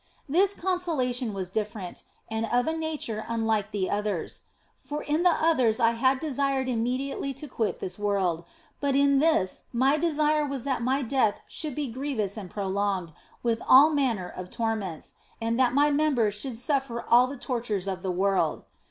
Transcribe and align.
This 0.27 0.55
consolation 0.55 1.31
was 1.31 1.51
different, 1.51 2.01
and 2.27 2.47
of 2.47 2.65
a 2.65 2.73
nature 2.75 3.23
unlike 3.27 3.69
the 3.69 3.87
others. 3.87 4.41
For 4.79 5.03
in 5.03 5.21
the 5.21 5.29
others 5.29 5.79
I 5.79 5.91
had 5.91 6.19
desired 6.19 6.67
immediately 6.67 7.35
to 7.35 7.47
quit 7.47 7.79
this 7.79 7.99
world, 7.99 8.43
but 8.79 8.95
in 8.95 9.19
this 9.19 9.65
my 9.71 9.97
desire 9.97 10.43
was 10.43 10.63
that 10.63 10.81
my 10.81 11.03
death 11.03 11.41
should 11.47 11.75
be 11.75 11.87
grievous 11.87 12.35
and 12.35 12.49
prolonged, 12.49 13.13
with 13.43 13.61
all 13.67 13.91
manner 13.91 14.27
of 14.29 14.49
torments, 14.49 15.13
and 15.39 15.59
that 15.59 15.71
my 15.75 15.91
members 15.91 16.33
should 16.33 16.57
suffer 16.57 17.05
all 17.07 17.27
the 17.27 17.37
tortures 17.37 17.87
of 17.87 18.01
the 18.01 18.09
world. 18.09 18.65